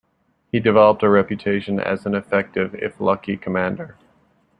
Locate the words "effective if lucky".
2.15-3.37